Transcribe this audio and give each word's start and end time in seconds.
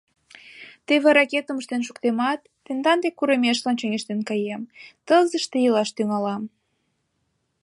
Теве 0.85 1.09
ракетым 1.17 1.57
ыштен 1.61 1.81
шуктемат, 1.87 2.39
тендан 2.65 2.97
деч 3.03 3.13
курымешлан 3.19 3.75
чоҥештен 3.79 4.19
каем, 4.29 4.61
Тылзыште 5.05 5.57
илаш 5.67 5.89
тӱҥалам. 5.93 6.43